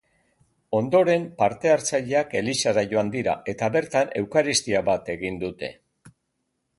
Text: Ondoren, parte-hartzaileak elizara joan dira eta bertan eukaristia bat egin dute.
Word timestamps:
Ondoren, 0.77 1.25
parte-hartzaileak 1.41 2.33
elizara 2.39 2.83
joan 2.93 3.11
dira 3.17 3.35
eta 3.53 3.69
bertan 3.75 4.09
eukaristia 4.23 4.81
bat 4.89 5.13
egin 5.17 5.39
dute. 5.45 5.71